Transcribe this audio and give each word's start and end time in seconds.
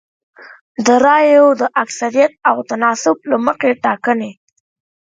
د 0.85 0.87
رایو 1.05 1.47
د 1.61 1.63
اکثریت 1.83 2.31
او 2.49 2.55
تناسب 2.69 3.17
له 3.29 3.37
مخې 3.45 3.71
ټاکنې 3.83 4.31